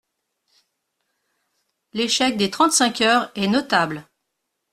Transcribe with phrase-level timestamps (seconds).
[1.93, 4.09] L’échec des trente-cinq heures est notable.